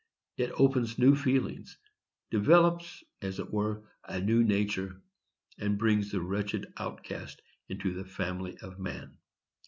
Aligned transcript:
It 0.37 0.49
opens 0.57 0.97
new 0.97 1.15
feelings, 1.15 1.77
develops, 2.31 3.03
as 3.21 3.37
it 3.37 3.53
were, 3.53 3.83
a 4.03 4.19
new 4.19 4.43
nature, 4.43 4.99
and 5.59 5.77
brings 5.77 6.09
the 6.11 6.21
wretched 6.21 6.73
outcast 6.77 7.39
into 7.69 7.93
the 7.93 8.05
family 8.05 8.57
of 8.63 8.79
man. 8.79 9.15